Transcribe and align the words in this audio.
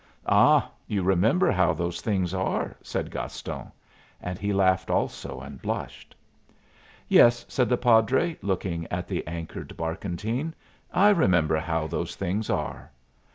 "Ah, 0.25 0.67
you 0.87 1.03
remember 1.03 1.51
how 1.51 1.75
those 1.75 2.01
things 2.01 2.33
are!" 2.33 2.75
said 2.81 3.11
Gaston; 3.11 3.71
and 4.19 4.39
he 4.39 4.51
laughed 4.51 4.89
also 4.89 5.39
and 5.41 5.61
blushed. 5.61 6.15
"Yes," 7.07 7.45
said 7.47 7.69
the 7.69 7.77
padre, 7.77 8.35
looking 8.41 8.87
at 8.89 9.07
the 9.07 9.23
anchored 9.27 9.77
barkentine, 9.77 10.55
"I 10.91 11.09
remember 11.09 11.59
how 11.59 11.85
those 11.85 12.15
things 12.15 12.49
are." 12.49 12.91